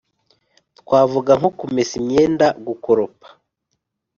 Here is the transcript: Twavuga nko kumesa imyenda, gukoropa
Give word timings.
Twavuga 0.79 1.31
nko 1.39 1.49
kumesa 1.57 1.93
imyenda, 2.01 2.47
gukoropa 2.67 3.27